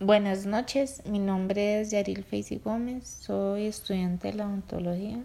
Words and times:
Buenas 0.00 0.44
noches, 0.44 1.02
mi 1.06 1.20
nombre 1.20 1.80
es 1.80 1.92
Yaril 1.92 2.24
Feisi 2.24 2.58
Gómez, 2.58 3.06
soy 3.06 3.66
estudiante 3.66 4.28
de 4.28 4.34
la 4.34 4.46
odontología. 4.48 5.22